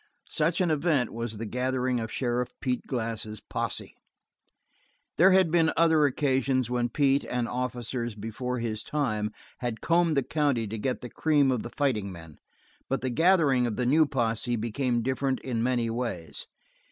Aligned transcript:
Such 0.31 0.61
an 0.61 0.71
event 0.71 1.13
was 1.13 1.37
the 1.37 1.45
gathering 1.45 1.99
of 1.99 2.11
Sheriff 2.11 2.49
Pete 2.59 2.87
Glass' 2.87 3.39
posse. 3.47 3.93
There 5.19 5.31
had 5.31 5.51
been 5.51 5.71
other 5.77 6.07
occasions 6.07 6.71
when 6.71 6.89
Pete 6.89 7.23
and 7.23 7.47
officers 7.47 8.15
before 8.15 8.57
his 8.57 8.83
time 8.83 9.31
had 9.59 9.79
combed 9.79 10.17
the 10.17 10.23
county 10.23 10.65
to 10.65 10.79
get 10.79 11.01
the 11.01 11.09
cream 11.11 11.51
of 11.51 11.61
the 11.61 11.69
fighting 11.69 12.11
men, 12.11 12.39
but 12.89 13.01
the 13.01 13.11
gathering 13.11 13.67
of 13.67 13.75
the 13.75 13.85
new 13.85 14.07
posse 14.07 14.55
became 14.55 15.03
different 15.03 15.39
in 15.41 15.61
many 15.61 15.87
ways. 15.87 16.47